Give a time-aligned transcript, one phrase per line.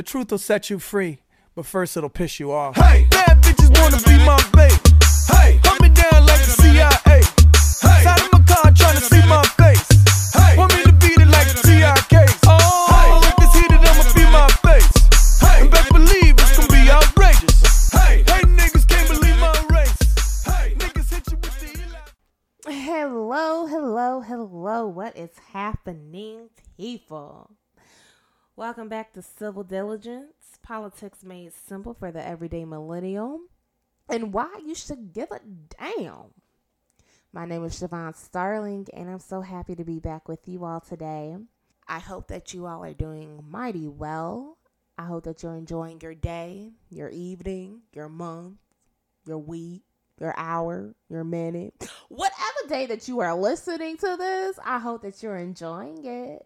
[0.00, 1.18] The truth will set you free,
[1.54, 2.74] but first it'll piss you off.
[2.74, 4.72] Hey, bad bitches wanna be my babe.
[5.28, 7.20] Hey, hunt me down like the CIA.
[7.84, 9.84] Hey, side of my car trying to see my face.
[10.32, 12.38] Hey, want me to beat it like the TRKs.
[12.46, 14.88] Oh, if it's heated, I'ma be my face.
[15.38, 17.92] Hey, and best believe it's gonna be outrageous.
[17.92, 20.00] Hey, hey, niggas can't believe my race.
[20.46, 22.80] Hey, niggas hit you with the Eli.
[22.86, 24.86] Hello, hello, hello.
[24.88, 26.48] What is happening,
[26.78, 27.50] people?
[28.60, 33.40] Welcome back to Civil Diligence, politics made simple for the everyday millennial,
[34.06, 35.40] and why you should give a
[35.78, 36.34] damn.
[37.32, 40.80] My name is Siobhan Starling, and I'm so happy to be back with you all
[40.80, 41.36] today.
[41.88, 44.58] I hope that you all are doing mighty well.
[44.98, 48.58] I hope that you're enjoying your day, your evening, your month,
[49.24, 49.84] your week,
[50.20, 55.22] your hour, your minute, whatever day that you are listening to this, I hope that
[55.22, 56.42] you're enjoying it.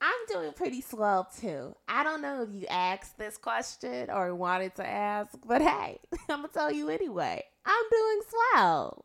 [0.00, 1.76] I'm doing pretty slow too.
[1.86, 6.38] I don't know if you asked this question or wanted to ask, but hey, I'm
[6.38, 7.44] gonna tell you anyway.
[7.64, 9.04] I'm doing slow.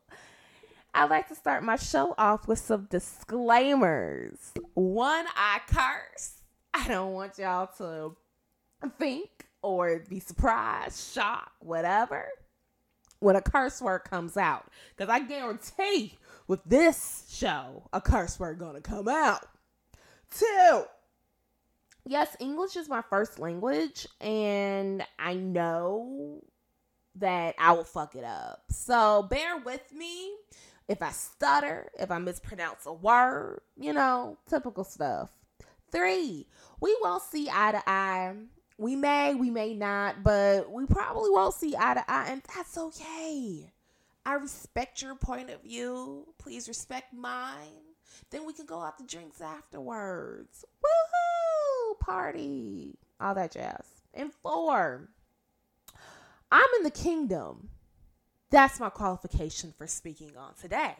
[0.95, 4.53] I like to start my show off with some disclaimers.
[4.73, 6.41] One, I curse.
[6.73, 8.15] I don't want y'all to
[8.97, 9.29] think
[9.61, 12.29] or be surprised, shocked, whatever
[13.19, 14.71] when a curse word comes out.
[14.95, 19.45] Because I guarantee with this show, a curse word gonna come out.
[20.29, 20.83] Two.
[22.05, 26.41] Yes, English is my first language, and I know
[27.15, 28.63] that I will fuck it up.
[28.69, 30.31] So bear with me
[30.87, 35.29] if I stutter, if I mispronounce a word, you know, typical stuff.
[35.91, 36.47] Three,
[36.79, 38.33] we won't see eye to eye.
[38.77, 42.77] We may, we may not, but we probably won't see eye to eye, and that's
[42.77, 43.71] okay.
[44.23, 46.27] I respect your point of view.
[46.37, 47.95] Please respect mine.
[48.29, 50.63] Then we can go out to drinks afterwards.
[50.83, 51.99] Woohoo!
[51.99, 52.99] Party.
[53.19, 53.85] All that jazz.
[54.13, 55.09] And four,
[56.51, 57.69] I'm in the kingdom.
[58.51, 60.95] That's my qualification for speaking on today.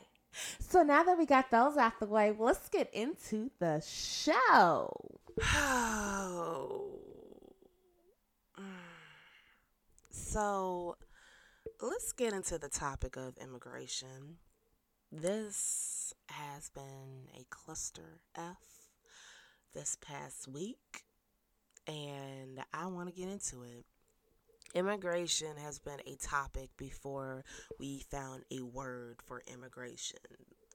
[0.59, 5.19] So now that we got those out the way, let's get into the show.
[5.53, 7.06] Oh.
[10.17, 10.97] So
[11.81, 14.37] let's get into the topic of immigration.
[15.11, 18.57] This has been a cluster F
[19.73, 21.05] this past week,
[21.87, 23.85] and I want to get into it.
[24.73, 27.43] Immigration has been a topic before
[27.79, 30.19] we found a word for immigration.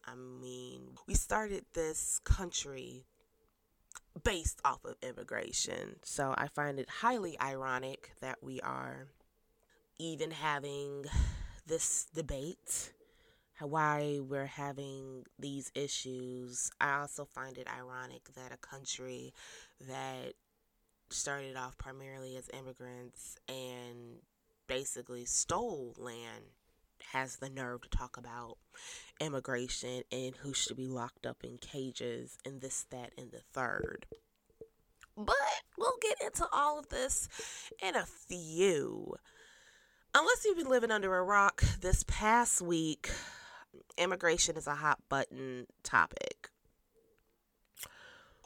[0.06, 3.06] I mean, we started this country
[4.24, 5.96] based off of immigration.
[6.04, 9.08] So I find it highly ironic that we are
[10.02, 11.04] even having
[11.64, 12.92] this debate,
[13.60, 16.72] why we're having these issues.
[16.80, 19.32] I also find it ironic that a country
[19.86, 20.32] that
[21.10, 24.18] started off primarily as immigrants and
[24.66, 26.46] basically stole land
[27.12, 28.56] has the nerve to talk about
[29.20, 34.06] immigration and who should be locked up in cages and this, that, and the third.
[35.16, 35.36] But
[35.78, 37.28] we'll get into all of this
[37.80, 39.14] in a few.
[40.14, 43.08] Unless you've been living under a rock, this past week,
[43.96, 46.50] immigration is a hot button topic.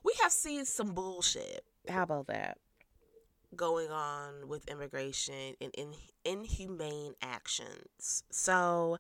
[0.04, 1.64] We have seen some bullshit.
[1.88, 2.58] How about that?
[3.56, 5.94] Going on with immigration and in,
[6.24, 8.22] inhumane actions.
[8.30, 8.98] So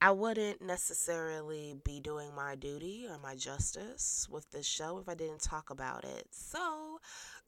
[0.00, 5.14] I wouldn't necessarily be doing my duty or my justice with this show if I
[5.14, 6.26] didn't talk about it.
[6.32, 6.98] So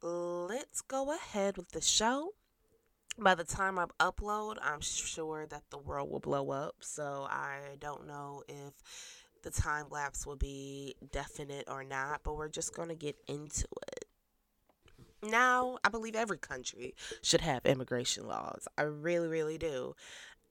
[0.00, 2.34] let's go ahead with the show
[3.20, 6.76] by the time I upload, I'm sure that the world will blow up.
[6.80, 8.72] So I don't know if
[9.42, 13.66] the time lapse will be definite or not, but we're just going to get into
[13.92, 14.04] it.
[15.22, 18.66] Now, I believe every country should have immigration laws.
[18.78, 19.94] I really, really do.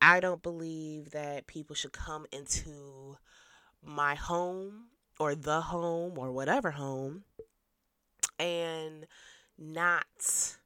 [0.01, 3.17] I don't believe that people should come into
[3.83, 7.23] my home or the home or whatever home
[8.37, 9.07] and
[9.57, 10.57] not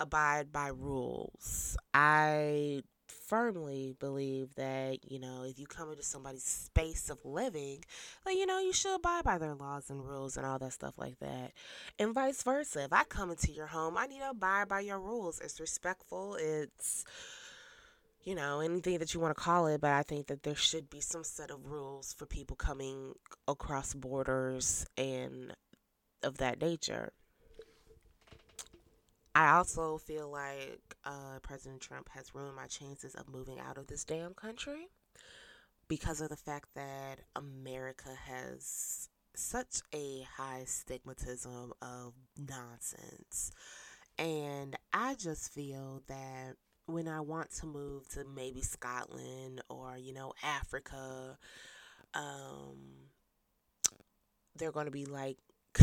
[0.00, 1.76] abide by rules.
[1.94, 7.84] I firmly believe that, you know, if you come into somebody's space of living,
[8.24, 10.94] that, you know, you should abide by their laws and rules and all that stuff
[10.98, 11.52] like that.
[11.98, 12.84] And vice versa.
[12.84, 15.40] If I come into your home, I need to abide by your rules.
[15.40, 16.36] It's respectful.
[16.40, 17.04] It's,
[18.24, 20.90] you know, anything that you want to call it, but I think that there should
[20.90, 23.12] be some set of rules for people coming
[23.46, 25.54] across borders and
[26.22, 27.12] of that nature.
[29.34, 33.86] I also feel like uh, President Trump has ruined my chances of moving out of
[33.86, 34.88] this damn country
[35.88, 43.52] because of the fact that America has such a high stigmatism of nonsense.
[44.18, 46.56] And I just feel that
[46.86, 51.38] when I want to move to maybe Scotland or, you know, Africa,
[52.14, 53.08] um,
[54.56, 55.38] they're going to be like,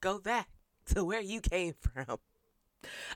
[0.00, 0.48] go back
[0.94, 2.18] to where you came from.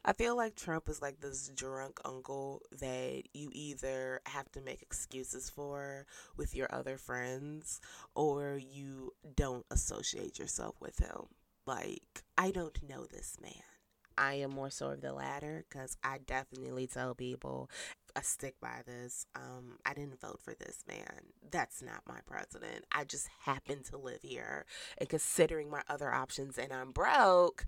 [0.05, 4.83] I feel like Trump is like this drunk uncle that you either have to make
[4.83, 7.81] excuses for with your other friends
[8.15, 11.27] or you don't associate yourself with him.
[11.65, 13.72] Like, I don't know this man.
[14.17, 17.71] I am more so of the latter because I definitely tell people
[18.15, 19.27] I stick by this.
[19.35, 21.33] Um, I didn't vote for this man.
[21.51, 22.85] That's not my president.
[22.93, 24.67] I just happen to live here.
[24.99, 27.65] And considering my other options and I'm broke,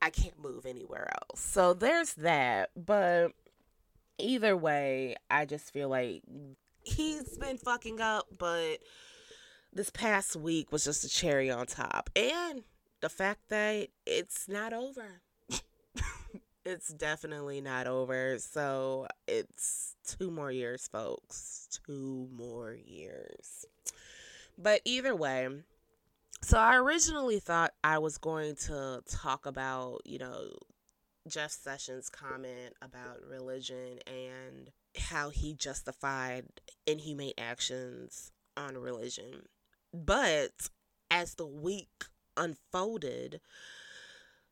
[0.00, 1.40] I can't move anywhere else.
[1.40, 2.70] So there's that.
[2.76, 3.32] But
[4.18, 6.22] either way, I just feel like
[6.82, 8.78] he's been fucking up, but
[9.72, 12.10] this past week was just a cherry on top.
[12.16, 12.62] And
[13.00, 15.20] the fact that it's not over.
[16.64, 18.38] it's definitely not over.
[18.38, 21.68] So it's two more years, folks.
[21.86, 23.64] Two more years.
[24.56, 25.48] But either way,
[26.42, 30.50] so I originally thought I was going to talk about, you know,
[31.26, 36.44] Jeff Sessions' comment about religion and how he justified
[36.86, 39.46] inhumane actions on religion.
[39.92, 40.52] But
[41.10, 42.04] as the week
[42.36, 43.40] unfolded,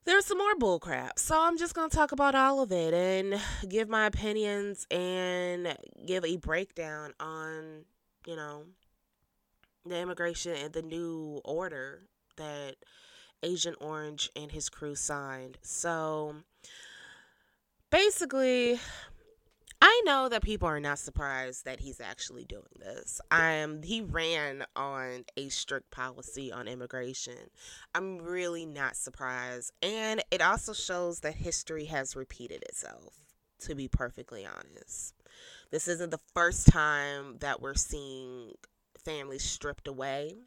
[0.05, 1.17] there's some more bullcrap.
[1.17, 5.77] So I'm just going to talk about all of it and give my opinions and
[6.05, 7.85] give a breakdown on,
[8.25, 8.63] you know,
[9.85, 12.03] the immigration and the new order
[12.37, 12.75] that
[13.41, 15.57] Agent Orange and his crew signed.
[15.61, 16.35] So
[17.89, 18.79] basically,
[19.85, 23.19] I know that people are not surprised that he's actually doing this.
[23.29, 27.49] I'm he ran on a strict policy on immigration.
[27.93, 29.73] I'm really not surprised.
[29.81, 33.13] And it also shows that history has repeated itself,
[33.59, 35.15] to be perfectly honest.
[35.69, 38.53] This isn't the first time that we're seeing
[39.03, 40.37] families stripped away.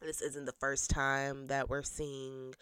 [0.00, 2.54] This isn't the first time that we're seeing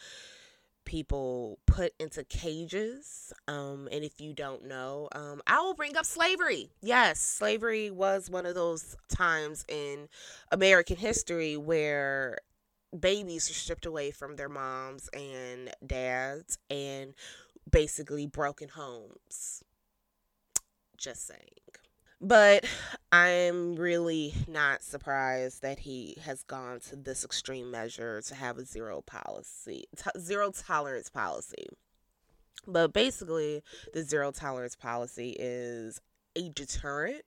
[0.86, 3.32] people put into cages.
[3.46, 6.70] Um, and if you don't know, um, I will bring up slavery.
[6.80, 10.08] Yes, slavery was one of those times in
[10.50, 12.38] American history where
[12.98, 17.12] babies were stripped away from their moms and dads and
[17.70, 19.62] basically broken homes.
[20.96, 21.40] Just saying.
[22.20, 22.64] But
[23.12, 28.64] I'm really not surprised that he has gone to this extreme measure to have a
[28.64, 29.84] zero policy,
[30.18, 31.66] zero tolerance policy.
[32.66, 36.00] But basically, the zero tolerance policy is
[36.34, 37.22] a deterrent.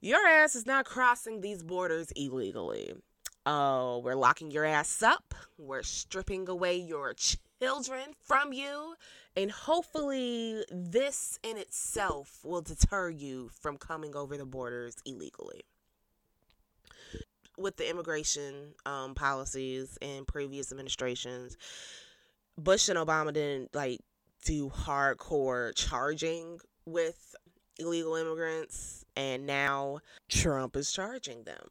[0.00, 2.94] Your ass is not crossing these borders illegally.
[3.50, 5.34] Oh, we're locking your ass up.
[5.56, 8.94] We're stripping away your children from you
[9.38, 15.62] and hopefully, this in itself will deter you from coming over the borders illegally.
[17.56, 21.56] With the immigration um, policies in previous administrations,
[22.56, 24.00] Bush and Obama didn't like
[24.44, 27.36] do hardcore charging with
[27.78, 31.68] illegal immigrants, and now Trump is charging them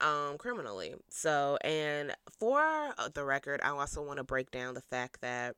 [0.00, 0.94] um, criminally.
[1.10, 5.56] So, and for the record, I also want to break down the fact that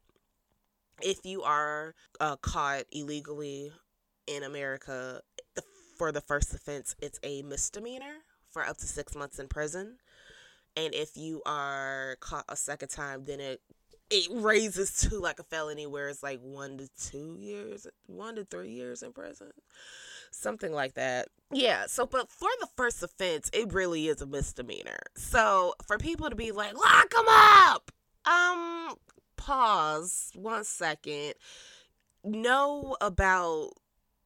[1.03, 3.73] if you are uh, caught illegally
[4.27, 5.21] in America
[5.99, 9.99] for the first offense, it's a misdemeanor for up to six months in prison.
[10.77, 13.61] And if you are caught a second time, then it
[14.09, 18.45] it raises to like a felony where it's like one to two years, one to
[18.45, 19.51] three years in prison,
[20.31, 21.29] something like that.
[21.53, 21.87] Yeah.
[21.87, 24.99] So, but for the first offense, it really is a misdemeanor.
[25.17, 27.93] So for people to be like, lock them up,
[28.25, 28.97] um,
[29.37, 31.35] pause one second,
[32.25, 33.71] know about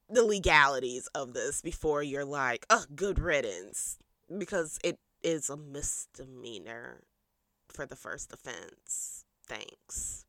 [0.08, 3.98] the legalities of this before you're like, oh, good riddance.
[4.36, 7.02] Because it is a misdemeanor
[7.68, 9.24] for the first offense.
[9.46, 10.24] Thanks.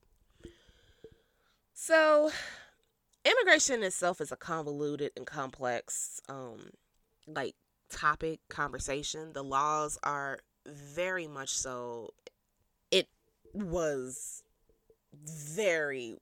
[1.74, 2.32] So,
[3.26, 6.72] immigration itself is a convoluted and complex, um,
[7.28, 7.56] like
[7.90, 9.34] topic conversation.
[9.34, 12.12] The laws are very much so.
[12.92, 13.08] It
[13.54, 14.44] was
[15.14, 16.16] very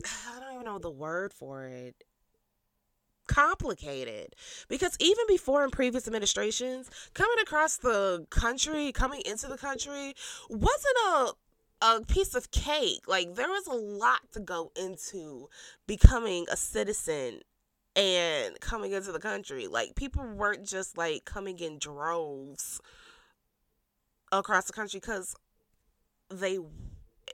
[0.04, 2.04] I don't even know the word for it.
[3.26, 4.34] Complicated.
[4.68, 10.14] Because even before in previous administrations, coming across the country, coming into the country,
[10.48, 11.32] wasn't a
[11.80, 13.02] a piece of cake.
[13.06, 15.48] Like there was a lot to go into
[15.86, 17.40] becoming a citizen
[17.96, 19.66] and coming into the country.
[19.66, 22.80] Like people weren't just like coming in droves
[24.32, 25.34] across the country because
[26.30, 26.58] they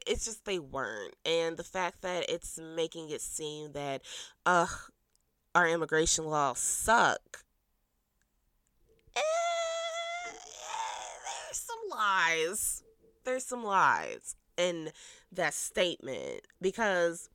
[0.06, 1.14] it's just they weren't.
[1.24, 4.02] And the fact that it's making it seem that,
[4.44, 4.70] ugh,
[5.54, 7.44] our immigration laws suck.
[9.16, 9.20] Eh,
[10.26, 12.82] there's some lies.
[13.24, 14.90] There's some lies in
[15.32, 17.28] that statement because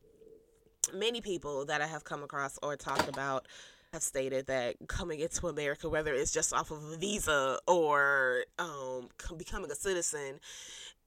[0.94, 3.48] many people that I have come across or talked about
[3.94, 9.10] have stated that coming into America, whether it's just off of a visa or um,
[9.38, 10.40] becoming a citizen,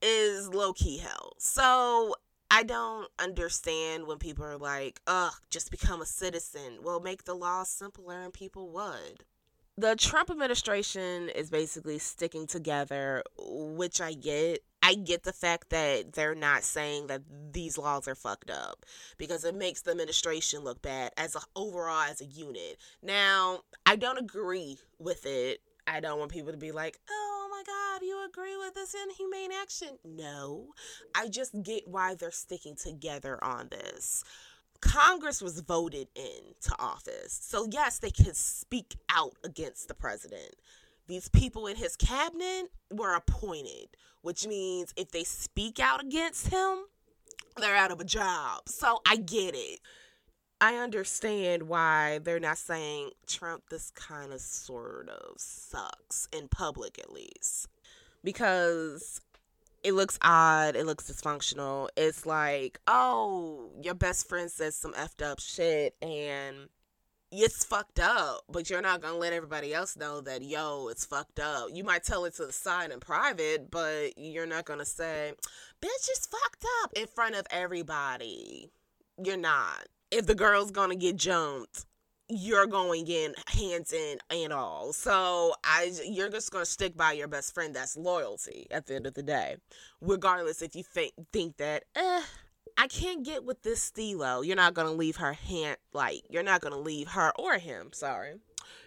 [0.00, 1.34] is low key hell.
[1.38, 2.14] So
[2.50, 6.80] I don't understand when people are like, ugh, just become a citizen.
[6.82, 9.24] Well, make the laws simpler and people would.
[9.78, 14.62] The Trump administration is basically sticking together, which I get.
[14.82, 17.22] I get the fact that they're not saying that
[17.52, 18.84] these laws are fucked up
[19.16, 22.78] because it makes the administration look bad as a overall as a unit.
[23.00, 25.60] Now, I don't agree with it.
[25.86, 29.52] I don't want people to be like, "Oh my god, you agree with this inhumane
[29.52, 30.74] action?" No.
[31.14, 34.24] I just get why they're sticking together on this.
[34.80, 37.38] Congress was voted in to office.
[37.40, 40.56] So yes, they can speak out against the president.
[41.08, 43.88] These people in his cabinet were appointed,
[44.22, 46.84] which means if they speak out against him,
[47.56, 48.68] they're out of a job.
[48.68, 49.80] So I get it.
[50.60, 57.00] I understand why they're not saying Trump this kind of sort of sucks in public
[57.00, 57.66] at least.
[58.22, 59.20] Because
[59.82, 61.88] it looks odd, it looks dysfunctional.
[61.96, 66.68] It's like, oh, your best friend says some effed up shit and
[67.32, 71.40] it's fucked up, but you're not gonna let everybody else know that yo, it's fucked
[71.40, 71.68] up.
[71.72, 75.32] You might tell it to the side in private, but you're not gonna say,
[75.80, 78.70] bitch, it's fucked up in front of everybody.
[79.22, 79.86] You're not.
[80.10, 81.86] If the girl's gonna get jumped,
[82.28, 84.92] you're going in hands in and all.
[84.92, 87.74] So I you're just gonna stick by your best friend.
[87.74, 89.56] That's loyalty at the end of the day,
[90.02, 92.22] regardless if you think think that eh
[92.76, 94.42] I can't get with this Stilo.
[94.42, 97.90] You're not gonna leave her hand like you're not gonna leave her or him.
[97.92, 98.34] Sorry,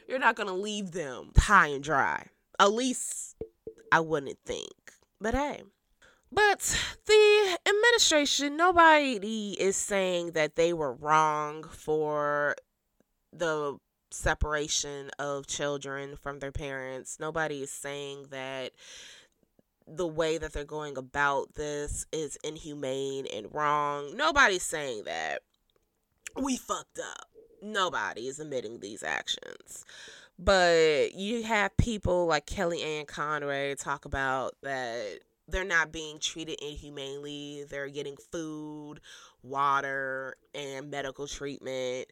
[0.07, 2.27] you're not gonna leave them high and dry.
[2.59, 3.35] At least
[3.91, 4.93] I wouldn't think.
[5.19, 5.63] But hey.
[6.31, 12.55] But the administration, nobody is saying that they were wrong for
[13.31, 13.77] the
[14.11, 17.17] separation of children from their parents.
[17.19, 18.71] Nobody is saying that
[19.87, 24.15] the way that they're going about this is inhumane and wrong.
[24.15, 25.39] Nobody's saying that.
[26.35, 27.29] We fucked up.
[27.61, 29.85] Nobody is admitting these actions.
[30.37, 37.65] But you have people like Kellyanne Conway talk about that they're not being treated inhumanely.
[37.69, 38.99] They're getting food,
[39.43, 42.07] water, and medical treatment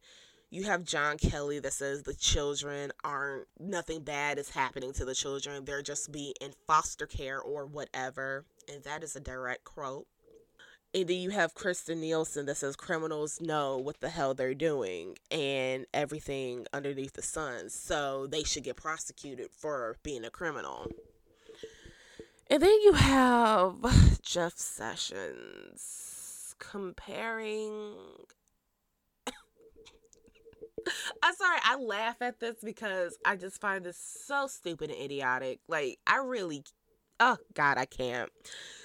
[0.54, 5.16] you have John Kelly that says the children aren't nothing bad is happening to the
[5.16, 5.66] children.
[5.66, 8.46] They're just being in foster care or whatever.
[8.72, 10.06] And that is a direct quote.
[10.94, 15.18] And then you have Kirstjen Nielsen that says criminals know what the hell they're doing
[15.32, 17.72] and everything underneath the sun.
[17.72, 20.86] So they should get prosecuted for being a criminal.
[22.52, 27.96] And then you have Jeff Sessions comparing
[31.24, 35.60] I'm sorry, I laugh at this because I just find this so stupid and idiotic.
[35.68, 36.64] Like, I really,
[37.20, 38.30] oh God, I can't.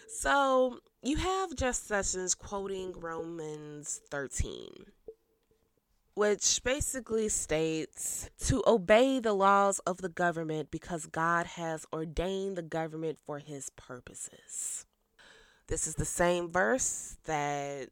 [0.08, 4.68] So, you have Jeff Sessions quoting Romans 13,
[6.14, 12.62] which basically states to obey the laws of the government because God has ordained the
[12.62, 14.86] government for his purposes.
[15.68, 17.90] This is the same verse that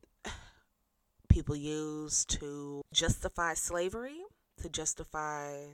[1.36, 4.22] people use to justify slavery,
[4.56, 5.64] to justify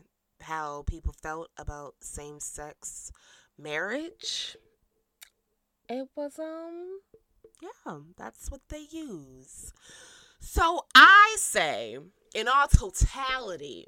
[0.41, 3.13] how people felt about same sex
[3.57, 4.57] marriage.
[5.89, 6.99] It was, um,
[7.63, 9.73] yeah, that's what they use.
[10.41, 11.97] So I say,
[12.35, 13.87] in all totality,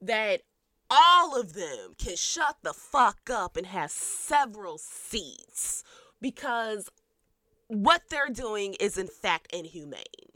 [0.00, 0.40] that
[0.88, 5.84] all of them can shut the fuck up and have several seats
[6.22, 6.88] because
[7.68, 10.33] what they're doing is, in fact, inhumane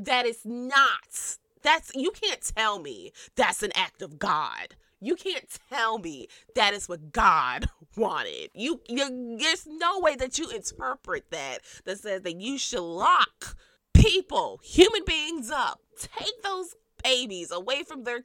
[0.00, 4.76] that is not that's you can't tell me that's an act of God.
[5.00, 7.66] You can't tell me that is what God
[7.96, 8.50] wanted.
[8.54, 13.56] You, you there's no way that you interpret that that says that you should lock
[13.94, 18.24] people, human beings up, take those babies away from their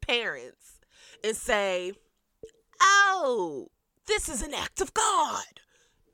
[0.00, 0.80] parents
[1.22, 1.92] and say,
[2.80, 3.68] "Oh,
[4.06, 5.60] this is an act of God."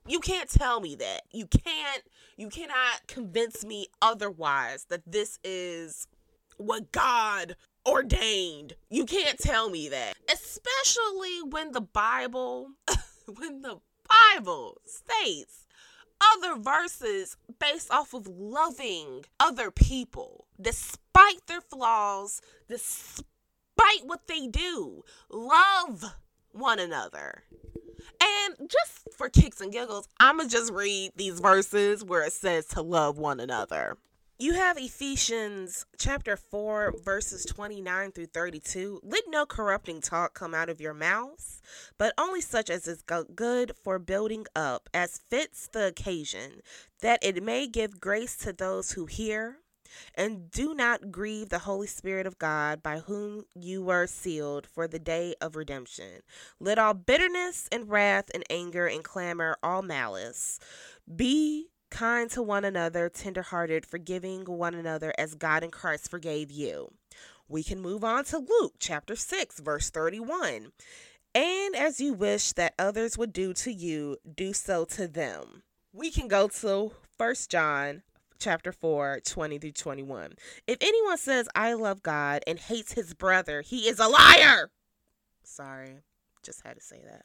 [0.07, 1.23] You can't tell me that.
[1.31, 2.03] You can't
[2.41, 6.07] you cannot convince me otherwise that this is
[6.57, 7.55] what God
[7.87, 8.77] ordained.
[8.89, 10.15] You can't tell me that.
[10.33, 12.71] Especially when the Bible
[13.37, 13.81] when the
[14.35, 15.67] Bible states
[16.35, 23.25] other verses based off of loving other people despite their flaws, despite
[24.05, 25.03] what they do.
[25.29, 26.17] Love
[26.53, 27.45] one another.
[28.21, 32.33] And just for kicks and giggles, I'm going to just read these verses where it
[32.33, 33.97] says to love one another.
[34.39, 39.01] You have Ephesians chapter 4, verses 29 through 32.
[39.03, 41.61] Let no corrupting talk come out of your mouths,
[41.99, 43.05] but only such as is
[43.35, 46.63] good for building up, as fits the occasion,
[47.03, 49.59] that it may give grace to those who hear.
[50.15, 54.87] And do not grieve the Holy Spirit of God, by whom you were sealed for
[54.87, 56.21] the day of redemption.
[56.59, 60.59] Let all bitterness and wrath and anger and clamor, all malice,
[61.15, 66.93] be kind to one another, tenderhearted, forgiving one another as God in Christ forgave you.
[67.49, 70.69] We can move on to Luke chapter 6, verse 31.
[71.35, 75.63] And as you wish that others would do to you, do so to them.
[75.93, 78.03] We can go to 1 John
[78.41, 80.33] chapter 4, 20 through 21.
[80.67, 84.71] If anyone says, I love God and hates his brother, he is a liar.
[85.45, 85.99] Sorry,
[86.43, 87.23] just had to say that.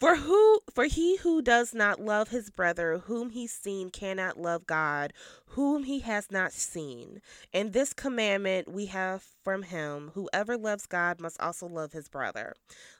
[0.00, 4.66] For who for he who does not love his brother whom he's seen cannot love
[4.66, 5.12] God
[5.50, 7.22] whom he has not seen.
[7.52, 12.54] And this commandment we have from him whoever loves God must also love his brother.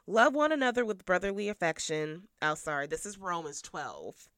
[0.07, 2.29] Love one another with brotherly affection.
[2.41, 4.29] Oh sorry, this is Romans 12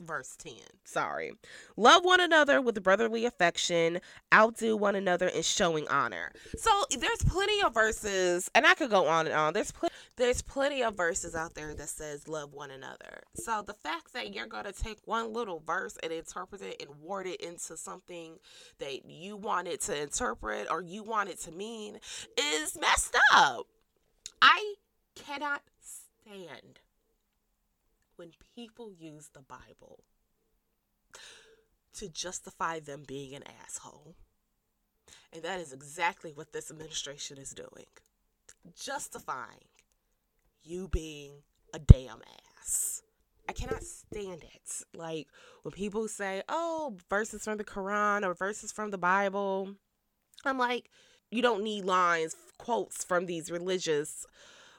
[0.00, 0.54] verse 10.
[0.84, 1.32] Sorry.
[1.76, 4.00] Love one another with brotherly affection,
[4.32, 6.32] outdo one another in showing honor.
[6.56, 9.52] So there's plenty of verses, and I could go on and on.
[9.52, 13.22] There's pl- there's plenty of verses out there that says love one another.
[13.34, 17.00] So the fact that you're going to take one little verse and interpret it and
[17.00, 18.38] word it into something
[18.78, 21.98] that you want it to interpret or you want it to mean
[22.38, 23.66] is messed up.
[24.40, 24.74] I
[25.14, 26.80] cannot stand
[28.16, 30.04] when people use the Bible
[31.94, 34.16] to justify them being an asshole.
[35.32, 37.86] And that is exactly what this administration is doing
[38.74, 39.68] justifying
[40.62, 41.42] you being
[41.74, 42.20] a damn
[42.58, 43.02] ass.
[43.48, 44.82] I cannot stand it.
[44.94, 45.28] Like
[45.62, 49.74] when people say, oh, verses from the Quran or verses from the Bible,
[50.44, 50.90] I'm like,
[51.30, 54.26] you don't need lines, quotes from these religious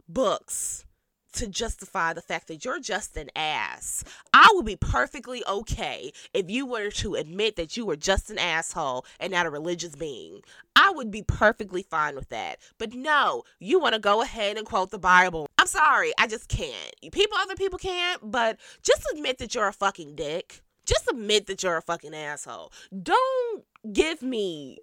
[0.08, 0.86] books
[1.34, 4.04] to justify the fact that you're just an ass.
[4.34, 8.38] I would be perfectly okay if you were to admit that you were just an
[8.38, 10.42] asshole and not a religious being.
[10.76, 12.60] I would be perfectly fine with that.
[12.78, 15.48] But no, you want to go ahead and quote the Bible.
[15.58, 16.94] I'm sorry, I just can't.
[17.12, 20.62] People, other people can't, but just admit that you're a fucking dick.
[20.86, 22.72] Just admit that you're a fucking asshole.
[23.04, 24.80] Don't give me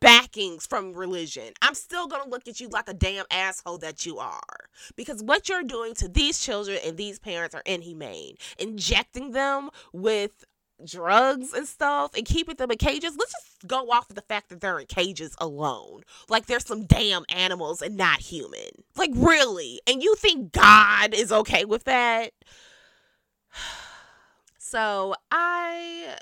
[0.00, 1.52] backings from religion.
[1.62, 4.68] I'm still going to look at you like a damn asshole that you are.
[4.96, 8.36] Because what you're doing to these children and these parents are inhumane.
[8.58, 10.44] Injecting them with
[10.84, 13.16] drugs and stuff and keeping them in cages.
[13.18, 16.02] Let's just go off of the fact that they're in cages alone.
[16.28, 18.70] Like they're some damn animals and not human.
[18.96, 19.80] Like really?
[19.86, 22.32] And you think God is okay with that?
[24.66, 26.16] So I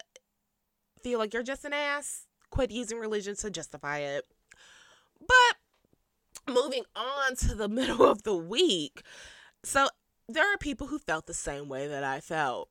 [1.03, 4.25] feel like you're just an ass quit using religion to justify it.
[5.21, 9.03] But moving on to the middle of the week.
[9.65, 9.88] So
[10.29, 12.69] there are people who felt the same way that I felt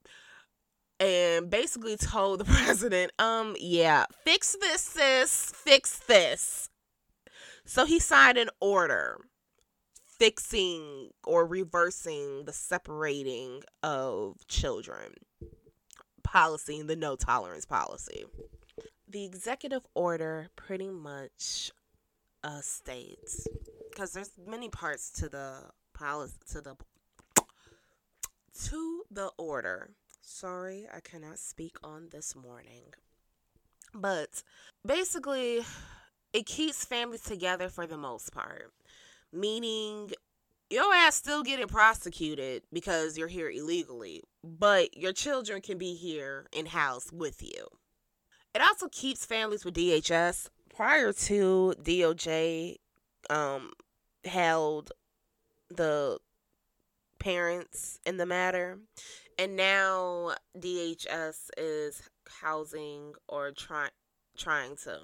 [1.00, 6.70] and basically told the president, um, yeah, fix this, sis, fix this.
[7.66, 9.18] So he signed an order
[10.20, 15.14] fixing or reversing the separating of children
[16.24, 18.26] policy, the no tolerance policy
[19.12, 21.72] the executive order pretty much
[22.44, 23.48] uh, states
[23.90, 25.58] because there's many parts to the
[25.94, 26.76] policy to the
[28.66, 29.92] to the order.
[30.22, 32.94] Sorry, I cannot speak on this morning.
[33.94, 34.44] But
[34.86, 35.62] basically,
[36.32, 38.72] it keeps families together for the most part.
[39.34, 40.12] Meaning,
[40.70, 46.48] your ass still getting prosecuted because you're here illegally, but your children can be here
[46.54, 47.68] in house with you.
[48.54, 50.50] It also keeps families with DHS.
[50.76, 52.78] Prior to DOJ
[53.30, 53.72] um,
[54.26, 54.92] held
[55.70, 56.18] the
[57.20, 58.80] parents in the matter,
[59.38, 62.02] and now DHS is
[62.42, 63.92] housing or trying
[64.38, 65.00] trying to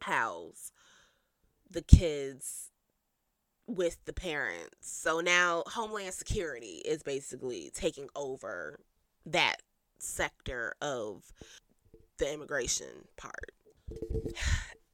[0.00, 0.70] house
[1.70, 2.70] the kids
[3.66, 4.76] with the parents.
[4.80, 8.80] So now Homeland Security is basically taking over
[9.24, 9.56] that
[9.98, 11.32] sector of
[12.18, 13.52] the immigration part.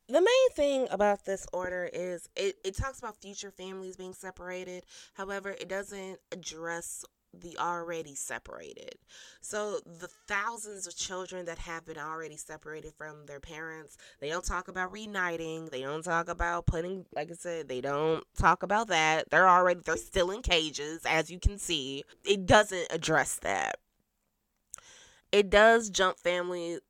[0.08, 4.84] The main thing about this order is it, it talks about future families being separated.
[5.14, 8.96] However, it doesn't address the already separated.
[9.40, 14.44] So the thousands of children that have been already separated from their parents, they don't
[14.44, 15.66] talk about reuniting.
[15.66, 19.30] They don't talk about putting like I said, they don't talk about that.
[19.30, 22.04] They're already they're still in cages as you can see.
[22.24, 23.76] It doesn't address that.
[25.30, 26.80] It does jump family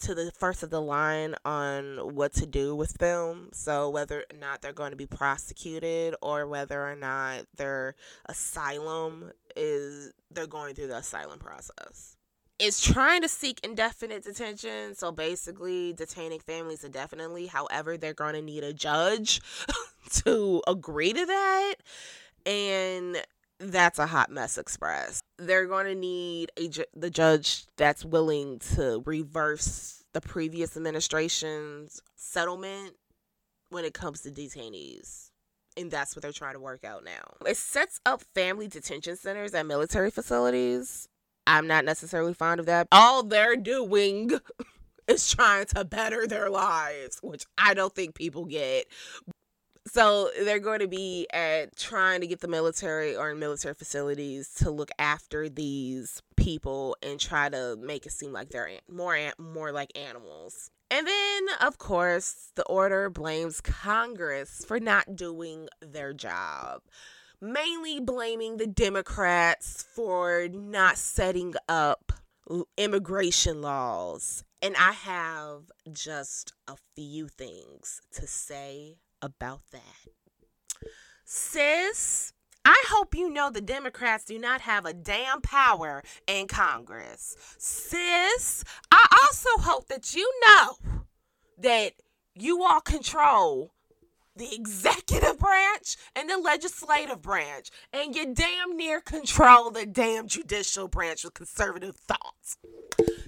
[0.00, 3.50] to the first of the line on what to do with them.
[3.52, 7.94] So whether or not they're going to be prosecuted or whether or not their
[8.26, 12.16] asylum is they're going through the asylum process.
[12.58, 17.46] It's trying to seek indefinite detention, so basically detaining families indefinitely.
[17.46, 19.40] However, they're going to need a judge
[20.24, 21.74] to agree to that.
[22.44, 23.22] And
[23.60, 25.20] that's a hot mess express.
[25.38, 32.00] They're going to need a ju- the judge that's willing to reverse the previous administration's
[32.16, 32.94] settlement
[33.70, 35.30] when it comes to detainees.
[35.76, 37.36] And that's what they're trying to work out now.
[37.46, 41.08] It sets up family detention centers at military facilities.
[41.46, 42.88] I'm not necessarily fond of that.
[42.90, 44.32] All they're doing
[45.08, 48.86] is trying to better their lives, which I don't think people get.
[49.90, 54.70] So they're going to be at trying to get the military or military facilities to
[54.70, 59.96] look after these people and try to make it seem like they're more more like
[59.96, 60.70] animals.
[60.90, 66.80] And then, of course, the order blames Congress for not doing their job,
[67.40, 72.12] mainly blaming the Democrats for not setting up
[72.76, 74.44] immigration laws.
[74.62, 80.90] And I have just a few things to say about that.
[81.24, 82.32] Sis,
[82.64, 87.36] I hope you know the Democrats do not have a damn power in Congress.
[87.58, 90.76] Sis, I also hope that you know
[91.58, 91.92] that
[92.34, 93.72] you all control
[94.36, 100.88] the executive branch and the legislative branch, and you damn near control the damn judicial
[100.88, 102.56] branch with conservative thoughts.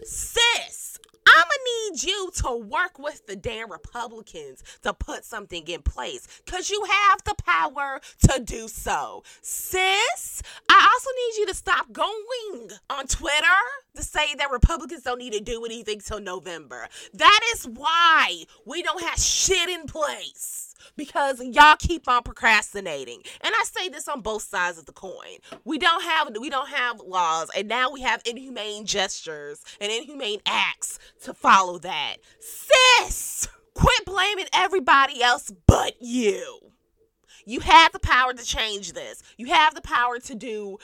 [0.05, 0.99] Sis,
[1.31, 6.27] I'm gonna need you to work with the damn Republicans to put something in place
[6.45, 9.23] because you have the power to do so.
[9.43, 13.47] Sis, I also need you to stop going on Twitter
[13.95, 16.89] to say that Republicans don't need to do anything till November.
[17.15, 23.23] That is why we don't have shit in place because y'all keep on procrastinating.
[23.41, 25.39] And I say this on both sides of the coin.
[25.65, 30.41] We don't have we don't have laws and now we have inhumane gestures and inhumane
[30.47, 32.17] acts to follow that.
[32.41, 36.59] Sis, quit blaming everybody else but you.
[37.47, 39.23] You have the power to change this.
[39.37, 40.79] You have the power to do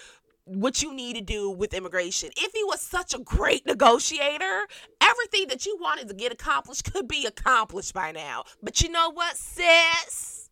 [0.47, 2.31] what you need to do with immigration.
[2.37, 4.67] If he was such a great negotiator,
[5.01, 8.45] everything that you wanted to get accomplished could be accomplished by now.
[8.63, 10.49] But you know what, sis?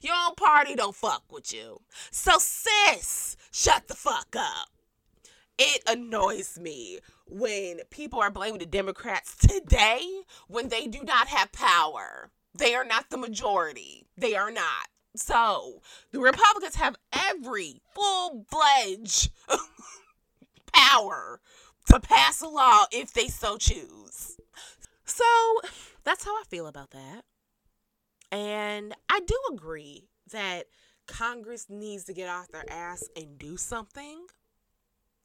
[0.00, 1.80] Your own party don't fuck with you.
[2.10, 4.70] So, sis, shut the fuck up.
[5.58, 11.50] It annoys me when people are blaming the Democrats today when they do not have
[11.50, 12.30] power.
[12.54, 14.06] They are not the majority.
[14.16, 14.88] They are not.
[15.16, 19.30] So the Republicans have every full fledged
[20.72, 21.40] power
[21.90, 24.38] to pass a law if they so choose.
[25.04, 25.24] So
[26.04, 27.24] that's how I feel about that.
[28.32, 30.64] And I do agree that
[31.06, 34.26] Congress needs to get off their ass and do something.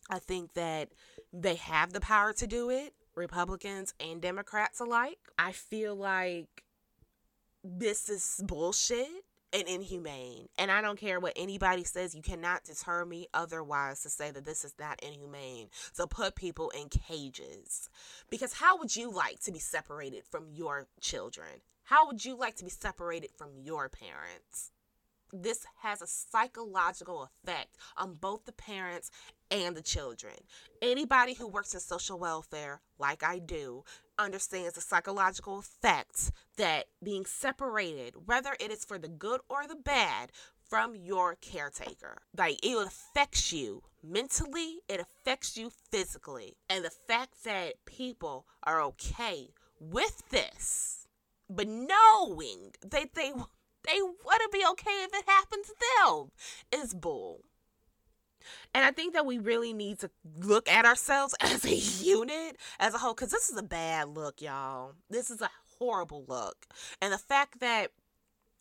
[0.09, 0.89] I think that
[1.33, 5.19] they have the power to do it, Republicans and Democrats alike.
[5.37, 6.63] I feel like
[7.63, 9.07] this is bullshit
[9.53, 10.47] and inhumane.
[10.57, 14.45] And I don't care what anybody says, you cannot deter me otherwise to say that
[14.45, 15.69] this is not inhumane.
[15.93, 17.89] So put people in cages.
[18.29, 21.61] Because how would you like to be separated from your children?
[21.83, 24.71] How would you like to be separated from your parents?
[25.33, 29.11] This has a psychological effect on both the parents
[29.49, 30.35] and the children.
[30.81, 33.83] Anybody who works in social welfare, like I do,
[34.17, 39.75] understands the psychological effects that being separated, whether it is for the good or the
[39.75, 40.31] bad,
[40.71, 42.21] from your caretaker.
[42.37, 46.55] Like it affects you mentally, it affects you physically.
[46.69, 49.49] And the fact that people are okay
[49.81, 51.07] with this,
[51.49, 53.33] but knowing that they
[53.83, 56.31] they wouldn't be okay if it happened to them
[56.71, 57.41] is bull.
[58.73, 62.93] And I think that we really need to look at ourselves as a unit, as
[62.93, 64.93] a whole, because this is a bad look, y'all.
[65.09, 66.65] This is a horrible look.
[67.01, 67.91] And the fact that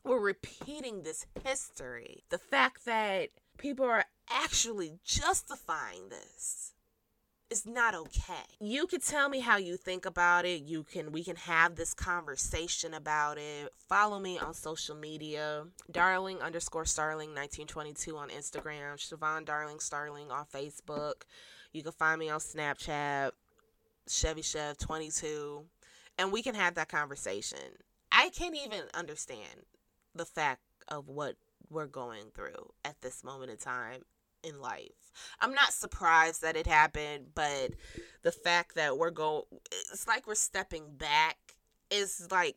[0.04, 6.72] we're repeating this history, the fact that people are actually justifying this
[7.50, 8.46] is not okay.
[8.60, 10.62] You can tell me how you think about it.
[10.62, 13.72] You can we can have this conversation about it.
[13.88, 15.64] Follow me on social media.
[15.90, 18.94] Darling underscore Starling 1922 on Instagram.
[18.96, 21.22] Siobhan Darling Starling on Facebook.
[21.72, 23.32] You can find me on Snapchat.
[24.08, 25.64] Chevy Chev 22.
[26.18, 27.58] And we can have that conversation.
[28.12, 29.66] I can't even understand
[30.14, 31.36] the fact of what
[31.70, 34.02] we're going through at this moment in time
[34.42, 34.99] in life.
[35.40, 37.72] I'm not surprised that it happened, but
[38.22, 41.36] the fact that we're going, it's like we're stepping back
[41.90, 42.56] is like,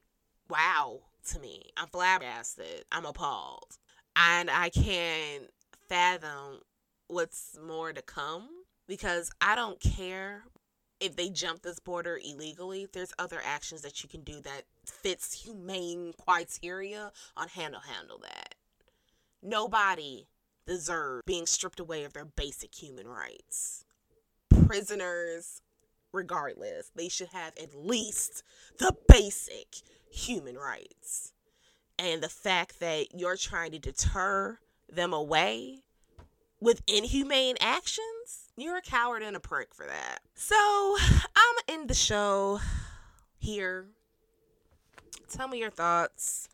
[0.49, 1.63] wow to me.
[1.77, 2.85] I'm flabbergasted.
[2.91, 3.77] I'm appalled.
[4.15, 5.49] And I can't
[5.89, 6.59] fathom
[7.07, 8.47] what's more to come
[8.87, 10.43] because I don't care
[10.99, 12.87] if they jump this border illegally.
[12.91, 18.55] There's other actions that you can do that fits humane criteria on handle handle that.
[19.41, 20.27] Nobody
[20.65, 23.85] deserve being stripped away of their basic human rights.
[24.67, 25.61] Prisoners,
[26.11, 28.43] regardless, they should have at least
[28.79, 29.75] the basic
[30.09, 31.33] human rights.
[31.99, 35.83] And the fact that you're trying to deter them away
[36.59, 40.19] with inhumane actions, you're a coward and a prick for that.
[40.33, 40.97] So
[41.35, 42.59] I'm in the show
[43.37, 43.87] here.
[45.29, 46.47] Tell me your thoughts.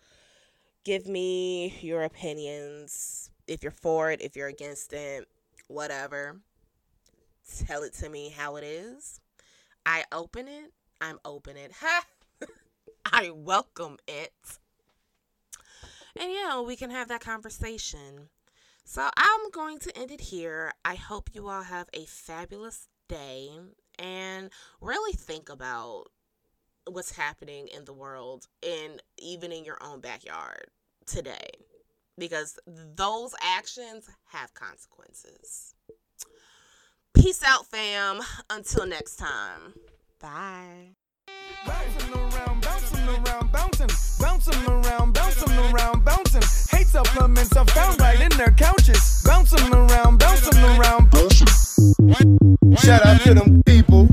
[0.83, 5.27] Give me your opinions if you're for it, if you're against it,
[5.67, 6.39] whatever.
[7.65, 9.19] Tell it to me how it is.
[9.85, 10.71] I open it.
[11.01, 11.71] I'm open it.
[11.81, 12.05] Ha!
[13.05, 14.33] I welcome it.
[16.19, 18.29] And yeah, we can have that conversation.
[18.85, 20.73] So I'm going to end it here.
[20.85, 23.49] I hope you all have a fabulous day
[23.97, 26.05] and really think about
[26.85, 30.67] what's happening in the world and even in your own backyard
[31.05, 31.49] today
[32.19, 35.73] because those actions have consequences.
[37.13, 38.19] Peace out, fam.
[38.49, 39.73] Until next time.
[40.21, 40.95] Bye.
[41.65, 46.43] Bouncing around, bouncing around, bouncing, bouncing around, bouncing around, bouncing.
[46.77, 49.21] Hate supplements are found right in their couches.
[49.25, 51.47] Bouncing around, bouncing around, bouncing.
[52.77, 54.07] Shout out to them people